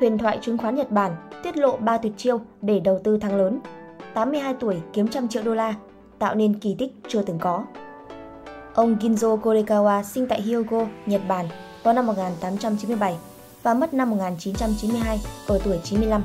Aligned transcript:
huyền 0.00 0.18
thoại 0.18 0.38
chứng 0.42 0.58
khoán 0.58 0.74
Nhật 0.74 0.90
Bản 0.90 1.16
tiết 1.42 1.56
lộ 1.56 1.76
3 1.76 1.98
tuyệt 1.98 2.12
chiêu 2.16 2.40
để 2.62 2.80
đầu 2.80 3.00
tư 3.04 3.18
thắng 3.18 3.36
lớn. 3.36 3.60
82 4.14 4.54
tuổi 4.60 4.76
kiếm 4.92 5.08
trăm 5.08 5.28
triệu 5.28 5.42
đô 5.42 5.54
la, 5.54 5.74
tạo 6.18 6.34
nên 6.34 6.58
kỳ 6.58 6.74
tích 6.78 6.92
chưa 7.08 7.22
từng 7.22 7.38
có. 7.38 7.64
Ông 8.74 8.96
Ginzo 8.96 9.40
Korekawa 9.40 10.02
sinh 10.02 10.26
tại 10.28 10.42
Hyogo, 10.42 10.86
Nhật 11.06 11.20
Bản 11.28 11.46
vào 11.82 11.94
năm 11.94 12.06
1897 12.06 13.16
và 13.62 13.74
mất 13.74 13.94
năm 13.94 14.10
1992 14.10 15.20
ở 15.46 15.58
tuổi 15.64 15.78
95. 15.84 16.22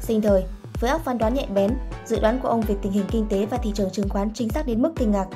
Sinh 0.00 0.22
thời, 0.22 0.44
với 0.80 0.90
óc 0.90 1.00
phán 1.04 1.18
đoán 1.18 1.34
nhạy 1.34 1.46
bén, 1.54 1.70
dự 2.06 2.20
đoán 2.20 2.38
của 2.42 2.48
ông 2.48 2.60
về 2.60 2.74
tình 2.82 2.92
hình 2.92 3.04
kinh 3.10 3.26
tế 3.28 3.46
và 3.46 3.56
thị 3.56 3.72
trường 3.74 3.90
chứng 3.90 4.08
khoán 4.08 4.30
chính 4.34 4.48
xác 4.48 4.66
đến 4.66 4.82
mức 4.82 4.92
kinh 4.96 5.10
ngạc. 5.10 5.26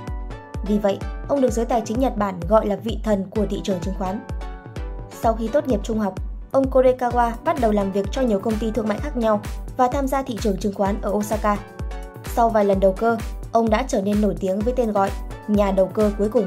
Vì 0.66 0.79
vậy, 0.79 0.98
ông 1.29 1.41
được 1.41 1.53
giới 1.53 1.64
tài 1.64 1.82
chính 1.84 2.00
Nhật 2.00 2.16
Bản 2.16 2.41
gọi 2.48 2.66
là 2.66 2.77
vị 2.77 2.98
thần 3.05 3.25
của 3.30 3.46
thị 3.50 3.61
trường 3.64 3.80
chứng 3.80 3.95
khoán. 3.98 4.21
Sau 5.11 5.34
khi 5.34 5.48
tốt 5.48 5.69
nghiệp 5.69 5.80
trung 5.82 5.98
học, 5.98 6.14
ông 6.53 6.71
Korekawa 6.71 7.32
bắt 7.45 7.57
đầu 7.61 7.73
làm 7.73 7.93
việc 7.93 8.07
cho 8.12 8.23
nhiều 8.23 8.39
công 8.39 8.59
ty 8.59 8.71
thương 8.71 8.89
mại 8.89 8.98
khác 8.98 9.16
nhau 9.16 9.41
và 9.77 9.88
tham 9.92 10.09
gia 10.09 10.23
thị 10.23 10.37
trường 10.41 10.56
chứng 10.56 10.75
khoán 10.75 11.01
ở 11.02 11.11
Osaka. 11.11 11.56
Sau 12.25 12.48
vài 12.48 12.65
lần 12.65 12.80
đầu 12.80 12.92
cơ, 12.92 13.16
ông 13.52 13.70
đã 13.70 13.84
trở 13.88 14.01
nên 14.01 14.20
nổi 14.20 14.34
tiếng 14.41 14.61
với 14.61 14.75
tên 14.77 14.92
gọi 14.92 15.11
nhà 15.48 15.70
đầu 15.70 15.87
cơ 15.87 16.12
cuối 16.19 16.28
cùng. 16.28 16.47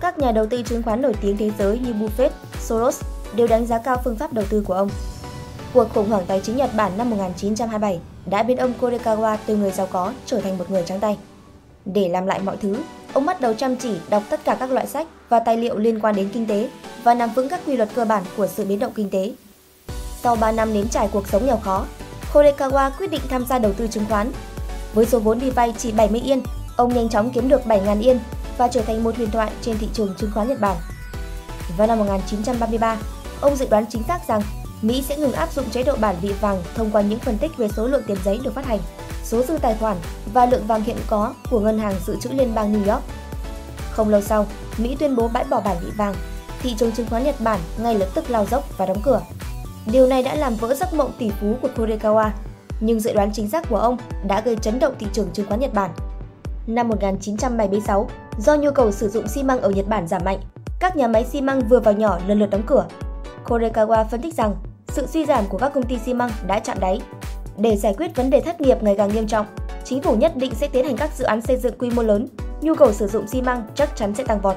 Các 0.00 0.18
nhà 0.18 0.32
đầu 0.32 0.46
tư 0.46 0.62
chứng 0.62 0.82
khoán 0.82 1.02
nổi 1.02 1.14
tiếng 1.20 1.36
thế 1.36 1.50
giới 1.58 1.78
như 1.78 1.92
Buffett, 1.92 2.30
Soros 2.58 3.02
đều 3.34 3.46
đánh 3.46 3.66
giá 3.66 3.78
cao 3.78 3.96
phương 4.04 4.16
pháp 4.16 4.32
đầu 4.32 4.44
tư 4.50 4.64
của 4.66 4.74
ông. 4.74 4.88
Cuộc 5.74 5.88
khủng 5.94 6.10
hoảng 6.10 6.24
tài 6.26 6.40
chính 6.40 6.56
Nhật 6.56 6.70
Bản 6.76 6.92
năm 6.98 7.10
1927 7.10 8.00
đã 8.26 8.42
biến 8.42 8.56
ông 8.56 8.72
Korekawa 8.80 9.36
từ 9.46 9.56
người 9.56 9.70
giàu 9.70 9.86
có 9.90 10.12
trở 10.26 10.40
thành 10.40 10.58
một 10.58 10.70
người 10.70 10.82
trắng 10.86 11.00
tay. 11.00 11.18
Để 11.84 12.08
làm 12.08 12.26
lại 12.26 12.40
mọi 12.44 12.56
thứ, 12.56 12.76
ông 13.12 13.26
bắt 13.26 13.40
đầu 13.40 13.54
chăm 13.54 13.76
chỉ 13.76 13.94
đọc 14.08 14.22
tất 14.30 14.40
cả 14.44 14.56
các 14.60 14.70
loại 14.70 14.86
sách 14.86 15.06
và 15.28 15.38
tài 15.38 15.56
liệu 15.56 15.78
liên 15.78 16.00
quan 16.00 16.14
đến 16.14 16.28
kinh 16.32 16.46
tế 16.46 16.70
và 17.04 17.14
nắm 17.14 17.30
vững 17.34 17.48
các 17.48 17.60
quy 17.66 17.76
luật 17.76 17.88
cơ 17.94 18.04
bản 18.04 18.24
của 18.36 18.46
sự 18.46 18.64
biến 18.64 18.78
động 18.78 18.92
kinh 18.94 19.10
tế. 19.10 19.32
Sau 20.22 20.36
3 20.36 20.52
năm 20.52 20.72
nếm 20.72 20.88
trải 20.88 21.08
cuộc 21.12 21.28
sống 21.28 21.46
nghèo 21.46 21.56
khó, 21.56 21.84
Horekawa 22.32 22.90
quyết 22.98 23.10
định 23.10 23.22
tham 23.28 23.46
gia 23.46 23.58
đầu 23.58 23.72
tư 23.72 23.88
chứng 23.88 24.04
khoán. 24.08 24.32
Với 24.94 25.06
số 25.06 25.18
vốn 25.18 25.38
đi 25.38 25.50
vay 25.50 25.74
chỉ 25.78 25.92
70 25.92 26.20
yên, 26.20 26.42
ông 26.76 26.94
nhanh 26.94 27.08
chóng 27.08 27.30
kiếm 27.30 27.48
được 27.48 27.62
7.000 27.66 28.00
yên 28.00 28.18
và 28.58 28.68
trở 28.68 28.82
thành 28.82 29.04
một 29.04 29.16
huyền 29.16 29.30
thoại 29.30 29.50
trên 29.62 29.78
thị 29.78 29.88
trường 29.94 30.14
chứng 30.18 30.30
khoán 30.34 30.48
Nhật 30.48 30.60
Bản. 30.60 30.76
Vào 31.76 31.86
năm 31.86 31.98
1933, 31.98 32.96
ông 33.40 33.56
dự 33.56 33.66
đoán 33.70 33.84
chính 33.90 34.02
xác 34.02 34.18
rằng 34.28 34.42
Mỹ 34.82 35.04
sẽ 35.08 35.16
ngừng 35.16 35.32
áp 35.32 35.52
dụng 35.52 35.70
chế 35.70 35.82
độ 35.82 35.96
bản 36.00 36.16
vị 36.22 36.32
vàng 36.40 36.62
thông 36.74 36.90
qua 36.90 37.02
những 37.02 37.18
phân 37.18 37.38
tích 37.38 37.56
về 37.56 37.68
số 37.76 37.86
lượng 37.86 38.02
tiền 38.06 38.16
giấy 38.24 38.40
được 38.42 38.54
phát 38.54 38.66
hành, 38.66 38.80
số 39.24 39.42
dư 39.42 39.58
tài 39.58 39.74
khoản 39.80 39.96
và 40.34 40.46
lượng 40.46 40.66
vàng 40.66 40.82
hiện 40.82 40.96
có 41.06 41.34
của 41.50 41.60
ngân 41.60 41.78
hàng 41.78 41.94
dự 42.06 42.16
trữ 42.20 42.30
liên 42.30 42.54
bang 42.54 42.72
New 42.72 42.92
York. 42.92 43.02
Không 43.90 44.08
lâu 44.08 44.20
sau, 44.20 44.46
Mỹ 44.78 44.96
tuyên 44.98 45.16
bố 45.16 45.28
bãi 45.28 45.44
bỏ 45.44 45.60
bản 45.60 45.76
vị 45.80 45.90
vàng. 45.96 46.14
Thị 46.62 46.74
trường 46.78 46.92
chứng 46.92 47.06
khoán 47.10 47.24
Nhật 47.24 47.34
Bản 47.40 47.60
ngay 47.82 47.94
lập 47.94 48.08
tức 48.14 48.30
lao 48.30 48.46
dốc 48.46 48.78
và 48.78 48.86
đóng 48.86 49.00
cửa. 49.02 49.20
Điều 49.92 50.06
này 50.06 50.22
đã 50.22 50.34
làm 50.34 50.54
vỡ 50.54 50.74
giấc 50.74 50.94
mộng 50.94 51.12
tỷ 51.18 51.30
phú 51.40 51.56
của 51.62 51.68
Korekawa, 51.76 52.30
nhưng 52.80 53.00
dự 53.00 53.12
đoán 53.12 53.30
chính 53.32 53.50
xác 53.50 53.68
của 53.68 53.76
ông 53.76 53.96
đã 54.26 54.40
gây 54.40 54.56
chấn 54.56 54.78
động 54.78 54.94
thị 54.98 55.06
trường 55.12 55.30
chứng 55.32 55.46
khoán 55.46 55.60
Nhật 55.60 55.74
Bản. 55.74 55.90
Năm 56.66 56.88
1976, 56.88 58.08
do 58.38 58.56
nhu 58.56 58.70
cầu 58.70 58.92
sử 58.92 59.08
dụng 59.08 59.28
xi 59.28 59.42
măng 59.42 59.60
ở 59.60 59.70
Nhật 59.70 59.88
Bản 59.88 60.08
giảm 60.08 60.24
mạnh, 60.24 60.40
các 60.80 60.96
nhà 60.96 61.08
máy 61.08 61.24
xi 61.24 61.40
măng 61.40 61.68
vừa 61.68 61.80
và 61.80 61.92
nhỏ 61.92 62.18
lần 62.26 62.38
lượt 62.38 62.50
đóng 62.50 62.62
cửa. 62.66 62.86
Korekawa 63.44 64.04
phân 64.04 64.22
tích 64.22 64.34
rằng 64.34 64.56
sự 64.88 65.06
suy 65.06 65.26
giảm 65.26 65.44
của 65.48 65.58
các 65.58 65.74
công 65.74 65.86
ty 65.86 65.98
xi 65.98 66.14
măng 66.14 66.30
đã 66.46 66.58
chạm 66.58 66.80
đáy. 66.80 67.00
Để 67.58 67.76
giải 67.76 67.94
quyết 67.98 68.16
vấn 68.16 68.30
đề 68.30 68.40
thất 68.40 68.60
nghiệp 68.60 68.82
ngày 68.82 68.94
càng 68.96 69.12
nghiêm 69.14 69.26
trọng, 69.26 69.46
chính 69.84 70.02
phủ 70.02 70.14
nhất 70.14 70.36
định 70.36 70.54
sẽ 70.54 70.68
tiến 70.68 70.84
hành 70.84 70.96
các 70.96 71.10
dự 71.16 71.24
án 71.24 71.40
xây 71.40 71.56
dựng 71.56 71.78
quy 71.78 71.90
mô 71.90 72.02
lớn, 72.02 72.26
nhu 72.60 72.74
cầu 72.74 72.92
sử 72.92 73.06
dụng 73.06 73.28
xi 73.28 73.42
măng 73.42 73.66
chắc 73.74 73.96
chắn 73.96 74.14
sẽ 74.14 74.24
tăng 74.24 74.40
vọt. 74.40 74.56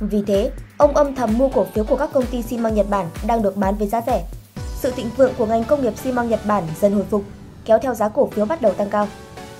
Vì 0.00 0.22
thế, 0.26 0.50
ông 0.76 0.96
âm 0.96 1.14
thầm 1.14 1.38
mua 1.38 1.48
cổ 1.48 1.64
phiếu 1.64 1.84
của 1.84 1.96
các 1.96 2.10
công 2.12 2.26
ty 2.26 2.42
xi 2.42 2.56
măng 2.56 2.74
Nhật 2.74 2.86
Bản 2.90 3.06
đang 3.26 3.42
được 3.42 3.56
bán 3.56 3.74
với 3.74 3.88
giá 3.88 4.00
rẻ. 4.06 4.24
Sự 4.74 4.90
thịnh 4.90 5.10
vượng 5.16 5.32
của 5.38 5.46
ngành 5.46 5.64
công 5.64 5.82
nghiệp 5.82 5.98
xi 5.98 6.12
măng 6.12 6.28
Nhật 6.28 6.40
Bản 6.46 6.64
dần 6.80 6.92
hồi 6.92 7.04
phục, 7.10 7.22
kéo 7.64 7.78
theo 7.78 7.94
giá 7.94 8.08
cổ 8.08 8.26
phiếu 8.26 8.44
bắt 8.44 8.62
đầu 8.62 8.72
tăng 8.72 8.90
cao. 8.90 9.08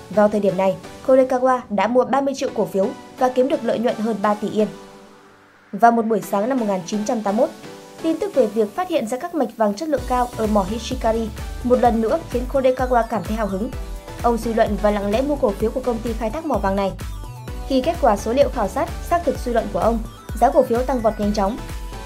Vào 0.09 0.29
thời 0.29 0.41
điểm 0.41 0.57
này, 0.57 0.75
Kodekawa 1.07 1.59
đã 1.69 1.87
mua 1.87 2.05
30 2.05 2.33
triệu 2.37 2.49
cổ 2.55 2.65
phiếu 2.65 2.87
và 3.17 3.29
kiếm 3.29 3.47
được 3.49 3.63
lợi 3.63 3.79
nhuận 3.79 3.95
hơn 3.95 4.15
3 4.21 4.33
tỷ 4.33 4.49
yên. 4.49 4.67
Vào 5.71 5.91
một 5.91 6.05
buổi 6.05 6.21
sáng 6.21 6.49
năm 6.49 6.59
1981, 6.59 7.49
tin 8.01 8.17
tức 8.17 8.35
về 8.35 8.45
việc 8.47 8.75
phát 8.75 8.89
hiện 8.89 9.07
ra 9.07 9.17
các 9.17 9.35
mạch 9.35 9.57
vàng 9.57 9.73
chất 9.73 9.89
lượng 9.89 10.01
cao 10.07 10.27
ở 10.37 10.47
mỏ 10.47 10.65
Hishikari 10.69 11.29
một 11.63 11.79
lần 11.81 12.01
nữa 12.01 12.19
khiến 12.29 12.43
Kodekawa 12.53 13.03
cảm 13.09 13.23
thấy 13.23 13.37
hào 13.37 13.47
hứng. 13.47 13.71
Ông 14.23 14.37
suy 14.37 14.53
luận 14.53 14.77
và 14.81 14.91
lặng 14.91 15.11
lẽ 15.11 15.21
mua 15.21 15.35
cổ 15.35 15.49
phiếu 15.49 15.71
của 15.71 15.81
công 15.81 15.97
ty 15.97 16.13
khai 16.13 16.29
thác 16.29 16.45
mỏ 16.45 16.57
vàng 16.57 16.75
này. 16.75 16.91
Khi 17.67 17.81
kết 17.81 17.95
quả 18.01 18.17
số 18.17 18.33
liệu 18.33 18.49
khảo 18.49 18.67
sát 18.67 18.89
xác 19.09 19.21
thực 19.25 19.39
suy 19.39 19.53
luận 19.53 19.67
của 19.73 19.79
ông, 19.79 19.99
giá 20.39 20.51
cổ 20.51 20.63
phiếu 20.63 20.83
tăng 20.83 20.99
vọt 20.99 21.19
nhanh 21.19 21.33
chóng. 21.33 21.57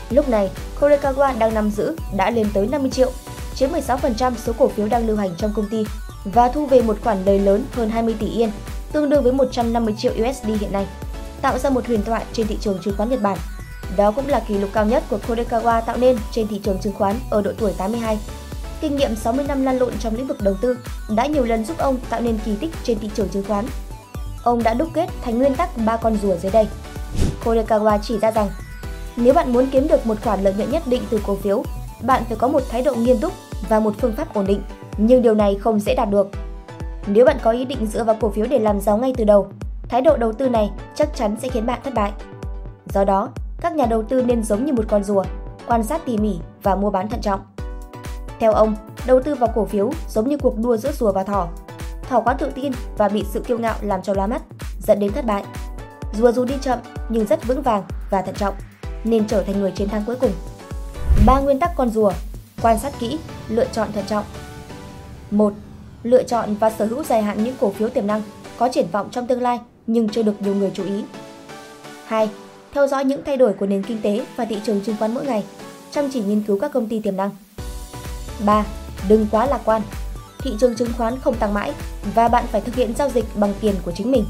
Lúc 0.10 0.30
này, 0.30 0.50
Korekawa 0.80 1.38
đang 1.38 1.54
nắm 1.54 1.72
giữ 1.72 1.96
đã 2.16 2.30
lên 2.30 2.48
tới 2.54 2.68
50 2.68 2.92
triệu, 2.92 3.12
chiếm 3.56 3.70
16% 3.70 4.34
số 4.46 4.54
cổ 4.58 4.68
phiếu 4.68 4.88
đang 4.88 5.08
lưu 5.08 5.18
hành 5.18 5.32
trong 5.38 5.54
công 5.56 5.70
ty 5.70 5.86
và 6.26 6.48
thu 6.48 6.66
về 6.66 6.82
một 6.82 6.98
khoản 7.04 7.26
lời 7.26 7.40
lớn 7.40 7.66
hơn 7.74 7.90
20 7.90 8.16
tỷ 8.20 8.28
yên, 8.28 8.52
tương 8.92 9.10
đương 9.10 9.24
với 9.24 9.34
150 9.34 9.96
triệu 9.98 10.14
USD 10.14 10.48
hiện 10.48 10.72
nay, 10.72 10.88
tạo 11.42 11.58
ra 11.58 11.70
một 11.70 11.88
huyền 11.88 12.04
thoại 12.04 12.26
trên 12.34 12.48
thị 12.48 12.58
trường 12.62 12.80
chứng 12.84 12.98
khoán 12.98 13.10
Nhật 13.10 13.22
Bản. 13.22 13.38
Đó 13.98 14.12
cũng 14.12 14.28
là 14.28 14.40
kỷ 14.40 14.58
lục 14.58 14.70
cao 14.74 14.86
nhất 14.86 15.04
của 15.10 15.20
Kodekawa 15.28 15.82
tạo 15.82 15.98
nên 15.98 16.18
trên 16.32 16.48
thị 16.48 16.62
trường 16.64 16.80
chứng 16.80 16.94
khoán 16.94 17.16
ở 17.30 17.42
độ 17.42 17.52
tuổi 17.60 17.74
82. 17.78 18.20
Kinh 18.82 18.96
nghiệm 18.96 19.16
60 19.16 19.46
năm 19.48 19.64
lăn 19.64 19.78
lộn 19.78 19.94
trong 20.00 20.16
lĩnh 20.16 20.28
vực 20.28 20.42
đầu 20.42 20.56
tư 20.62 20.78
đã 21.16 21.26
nhiều 21.26 21.44
lần 21.44 21.66
giúp 21.66 21.78
ông 21.78 21.98
tạo 22.10 22.22
nên 22.22 22.38
kỳ 22.46 22.56
tích 22.56 22.72
trên 22.84 23.00
thị 23.00 23.10
trường 23.16 23.30
chứng 23.30 23.44
khoán. 23.48 23.66
Ông 24.44 24.64
đã 24.64 24.74
đúc 24.74 24.90
kết 24.94 25.10
thành 25.22 25.38
nguyên 25.38 25.56
tắc 25.56 25.70
ba 25.86 25.98
con 25.98 26.18
rùa 26.22 26.36
dưới 26.36 26.52
đây. 26.52 26.68
Kodakawa 27.46 27.98
chỉ 28.02 28.20
ra 28.20 28.32
rằng, 28.32 28.50
nếu 29.16 29.34
bạn 29.34 29.54
muốn 29.54 29.68
kiếm 29.72 29.88
được 29.88 30.06
một 30.06 30.18
khoản 30.24 30.44
lợi 30.44 30.54
nhuận 30.54 30.72
nhất 30.72 30.84
định 30.86 31.02
từ 31.10 31.20
cổ 31.28 31.36
phiếu, 31.36 31.64
bạn 32.02 32.24
phải 32.28 32.38
có 32.38 32.48
một 32.48 32.62
thái 32.70 32.82
độ 32.82 32.96
nghiêm 32.96 33.18
túc 33.18 33.34
và 33.70 33.80
một 33.80 33.94
phương 34.00 34.16
pháp 34.16 34.34
ổn 34.34 34.46
định, 34.46 34.62
nhưng 34.98 35.22
điều 35.22 35.36
này 35.36 35.56
không 35.56 35.80
dễ 35.80 35.96
đạt 35.96 36.10
được. 36.10 36.28
Nếu 37.08 37.26
bạn 37.26 37.38
có 37.44 37.52
ý 37.52 37.66
định 37.66 37.86
dựa 37.86 38.04
vào 38.04 38.16
cổ 38.22 38.30
phiếu 38.30 38.46
để 38.50 38.60
làm 38.60 38.80
giàu 38.80 38.98
ngay 38.98 39.14
từ 39.18 39.24
đầu, 39.24 39.48
thái 39.90 40.02
độ 40.02 40.18
đầu 40.18 40.34
tư 40.34 40.50
này 40.50 40.72
chắc 40.96 41.16
chắn 41.16 41.36
sẽ 41.42 41.50
khiến 41.50 41.66
bạn 41.66 41.80
thất 41.84 41.94
bại. 41.94 42.12
Do 42.94 43.04
đó, 43.04 43.30
các 43.62 43.76
nhà 43.76 43.86
đầu 43.86 44.04
tư 44.04 44.22
nên 44.22 44.44
giống 44.44 44.66
như 44.66 44.74
một 44.74 44.84
con 44.88 45.04
rùa, 45.04 45.24
quan 45.68 45.84
sát 45.84 46.06
tỉ 46.06 46.18
mỉ 46.18 46.40
và 46.64 46.76
mua 46.76 46.90
bán 46.90 47.10
thận 47.10 47.22
trọng. 47.22 47.40
Theo 48.40 48.54
ông, 48.54 48.76
đầu 49.08 49.22
tư 49.22 49.36
vào 49.36 49.50
cổ 49.56 49.66
phiếu 49.66 49.92
giống 50.10 50.30
như 50.30 50.38
cuộc 50.38 50.58
đua 50.58 50.78
giữa 50.78 50.92
rùa 50.92 51.12
và 51.12 51.24
thỏ. 51.24 51.48
Thỏ 52.10 52.20
quá 52.20 52.34
tự 52.34 52.50
tin 52.56 52.72
và 52.98 53.10
bị 53.10 53.26
sự 53.32 53.40
kiêu 53.40 53.58
ngạo 53.58 53.76
làm 53.82 54.02
cho 54.02 54.14
loa 54.14 54.28
mắt, 54.28 54.42
dẫn 54.88 55.00
đến 55.00 55.12
thất 55.14 55.26
bại. 55.26 55.44
Rùa 56.18 56.32
dù 56.32 56.46
đi 56.46 56.56
chậm 56.62 56.80
nhưng 57.10 57.26
rất 57.26 57.48
vững 57.48 57.62
vàng 57.62 57.84
và 58.10 58.22
thận 58.22 58.36
trọng, 58.36 58.56
nên 59.04 59.28
trở 59.28 59.44
thành 59.44 59.62
người 59.62 59.72
chiến 59.72 59.90
thắng 59.90 60.04
cuối 60.06 60.16
cùng. 60.16 60.32
Ba 61.26 61.40
nguyên 61.40 61.60
tắc 61.60 61.72
con 61.76 61.90
rùa: 61.90 62.12
quan 62.62 62.80
sát 62.80 62.94
kỹ, 63.00 63.20
lựa 63.50 63.66
chọn 63.66 63.92
thận 63.92 64.06
trọng. 64.08 64.24
1. 65.32 65.54
Lựa 66.04 66.24
chọn 66.24 66.56
và 66.56 66.70
sở 66.70 66.86
hữu 66.86 67.04
dài 67.04 67.24
hạn 67.24 67.44
những 67.44 67.56
cổ 67.60 67.72
phiếu 67.72 67.90
tiềm 67.90 68.08
năng 68.08 68.22
có 68.58 68.70
triển 68.72 68.88
vọng 68.92 69.10
trong 69.12 69.28
tương 69.28 69.42
lai 69.42 69.60
nhưng 69.88 70.10
chưa 70.10 70.24
được 70.24 70.42
nhiều 70.42 70.56
người 70.56 70.72
chú 70.74 70.84
ý. 70.84 71.04
2 72.06 72.30
theo 72.74 72.88
dõi 72.88 73.06
những 73.06 73.22
thay 73.26 73.38
đổi 73.38 73.54
của 73.54 73.66
nền 73.66 73.84
kinh 73.84 74.02
tế 74.02 74.26
và 74.36 74.46
thị 74.46 74.58
trường 74.66 74.82
chứng 74.82 74.96
khoán 75.00 75.14
mỗi 75.14 75.26
ngày, 75.26 75.44
chăm 75.92 76.10
chỉ 76.14 76.22
nghiên 76.24 76.44
cứu 76.44 76.60
các 76.60 76.74
công 76.74 76.90
ty 76.90 77.00
tiềm 77.00 77.18
năng. 77.18 77.30
3. 78.46 78.66
Đừng 79.10 79.28
quá 79.32 79.46
lạc 79.46 79.62
quan. 79.66 79.82
Thị 80.40 80.52
trường 80.60 80.76
chứng 80.76 80.94
khoán 80.98 81.20
không 81.20 81.36
tăng 81.36 81.54
mãi 81.54 81.74
và 82.16 82.28
bạn 82.28 82.46
phải 82.52 82.62
thực 82.62 82.76
hiện 82.76 82.94
giao 82.98 83.10
dịch 83.10 83.26
bằng 83.36 83.54
tiền 83.62 83.76
của 83.86 83.92
chính 83.92 84.12
mình. 84.12 84.26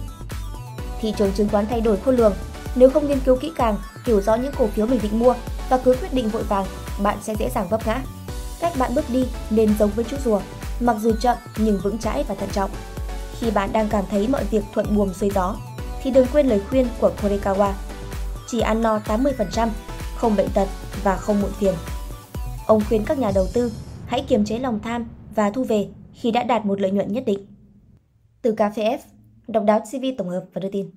Thị 1.04 1.14
trường 1.18 1.32
chứng 1.32 1.50
khoán 1.50 1.66
thay 1.66 1.82
đổi 1.82 1.98
khôn 1.98 2.16
lường, 2.16 2.34
nếu 2.76 2.90
không 2.90 3.08
nghiên 3.08 3.20
cứu 3.20 3.36
kỹ 3.36 3.52
càng, 3.56 3.78
hiểu 4.06 4.22
rõ 4.22 4.36
những 4.36 4.54
cổ 4.58 4.68
phiếu 4.68 4.86
mình 4.86 5.00
định 5.04 5.20
mua 5.20 5.36
và 5.70 5.78
cứ 5.78 5.96
quyết 6.02 6.14
định 6.14 6.30
vội 6.30 6.44
vàng, 6.44 6.66
bạn 7.04 7.18
sẽ 7.22 7.36
dễ 7.40 7.50
dàng 7.56 7.68
vấp 7.70 7.88
ngã. 7.88 8.02
Cách 8.60 8.74
bạn 8.78 8.96
bước 8.96 9.06
đi 9.10 9.26
nên 9.50 9.78
giống 9.80 9.90
với 9.96 10.06
chú 10.10 10.18
rùa, 10.26 10.42
mặc 10.80 10.96
dù 11.02 11.12
chậm 11.22 11.38
nhưng 11.58 11.80
vững 11.84 11.98
chãi 11.98 12.24
và 12.28 12.36
thận 12.36 12.50
trọng. 12.54 12.72
Khi 13.40 13.52
bạn 13.52 13.70
đang 13.74 13.88
cảm 13.90 14.04
thấy 14.10 14.28
mọi 14.28 14.44
việc 14.44 14.64
thuận 14.74 14.96
buồm 14.96 15.14
xuôi 15.14 15.30
gió, 15.36 15.56
thì 16.04 16.12
đừng 16.12 16.28
quên 16.34 16.48
lời 16.48 16.62
khuyên 16.70 16.88
của 17.00 17.12
Korekawa 17.22 17.72
chỉ 18.48 18.60
ăn 18.60 18.82
no 18.82 19.00
80%, 19.06 19.70
không 20.16 20.36
bệnh 20.36 20.50
tật 20.54 20.68
và 21.04 21.16
không 21.16 21.42
muộn 21.42 21.52
phiền. 21.60 21.74
Ông 22.68 22.82
khuyên 22.90 23.04
các 23.06 23.20
nhà 23.20 23.32
đầu 23.36 23.48
tư 23.54 23.72
hãy 24.08 24.26
kiềm 24.28 24.46
chế 24.46 24.60
lòng 24.60 24.80
tham 24.84 25.06
và 25.36 25.50
thu 25.50 25.64
về 25.64 25.88
khi 26.14 26.32
đã 26.32 26.44
đạt 26.44 26.66
một 26.66 26.82
lợi 26.82 26.92
nhuận 26.92 27.14
nhất 27.14 27.24
định. 27.26 27.46
Từ 28.42 28.54
KFF 28.54 28.74
F, 28.74 28.98
độc 29.48 29.64
đáo 29.64 29.80
CV 29.80 30.06
tổng 30.18 30.30
hợp 30.30 30.44
và 30.54 30.60
đưa 30.60 30.70
tin. 30.72 30.90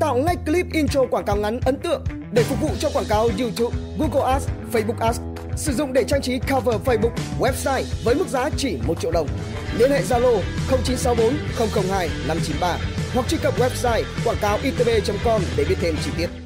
Tạo 0.00 0.16
ngay 0.16 0.36
clip 0.46 0.66
intro 0.72 1.06
quảng 1.10 1.24
cáo 1.24 1.36
ngắn 1.36 1.60
ấn 1.66 1.76
tượng 1.76 2.04
để 2.32 2.42
phục 2.42 2.60
vụ 2.60 2.68
cho 2.78 2.90
quảng 2.94 3.04
cáo 3.08 3.28
YouTube, 3.38 3.76
Google 3.98 4.32
Ads, 4.32 4.48
Facebook 4.72 4.98
Ads. 4.98 5.20
Sử 5.56 5.72
dụng 5.72 5.92
để 5.92 6.04
trang 6.08 6.22
trí 6.22 6.38
cover 6.38 6.74
Facebook, 6.84 7.14
website 7.40 7.84
với 8.04 8.14
mức 8.14 8.28
giá 8.28 8.50
chỉ 8.56 8.78
1 8.86 9.00
triệu 9.00 9.10
đồng. 9.10 9.28
Liên 9.78 9.90
hệ 9.90 10.02
Zalo 10.02 10.40
0964 10.70 11.34
002 11.88 12.08
593 12.28 12.78
hoặc 13.14 13.28
truy 13.28 13.38
cập 13.42 13.54
website 13.58 14.02
quảng 14.24 14.36
cáo 14.40 14.58
itb.com 14.62 15.42
để 15.56 15.64
biết 15.68 15.76
thêm 15.80 15.94
chi 16.04 16.10
tiết. 16.16 16.45